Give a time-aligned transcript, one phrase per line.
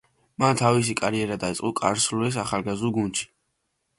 [0.43, 3.29] მან თავისი კარიერა დაიწყო კარლსრუეს ახალგაზრდულ გუნდში.